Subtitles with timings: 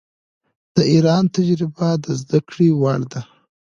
[0.75, 3.21] د ایران تجربه د زده کړې وړ ده.